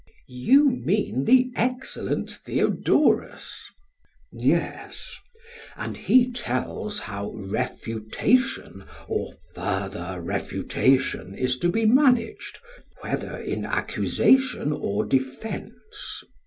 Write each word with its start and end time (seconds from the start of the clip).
PHAEDRUS: 0.01 0.29
You 0.47 0.69
mean 0.71 1.25
the 1.25 1.51
excellent 1.55 2.31
Theodorus. 2.31 3.69
SOCRATES: 4.31 4.45
Yes; 4.47 5.19
and 5.77 5.95
he 5.95 6.31
tells 6.31 6.97
how 7.01 7.33
refutation 7.35 8.85
or 9.07 9.35
further 9.53 10.19
refutation 10.23 11.35
is 11.35 11.59
to 11.59 11.69
be 11.69 11.85
managed, 11.85 12.57
whether 13.01 13.37
in 13.37 13.63
accusation 13.63 14.71
or 14.71 15.05
defence. 15.05 16.23